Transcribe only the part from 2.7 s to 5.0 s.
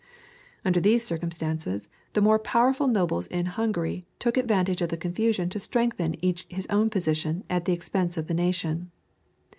nobles in Hungary took advantage of the